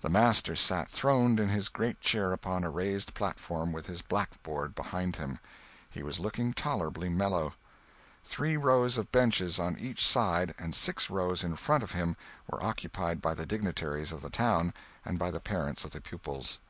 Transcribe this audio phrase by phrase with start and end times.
[0.00, 4.74] The master sat throned in his great chair upon a raised platform, with his blackboard
[4.74, 5.40] behind him.
[5.90, 7.52] He was looking tolerably mellow.
[8.24, 12.16] Three rows of benches on each side and six rows in front of him
[12.48, 14.72] were occupied by the dignitaries of the town
[15.04, 16.60] and by the parents of the pupils.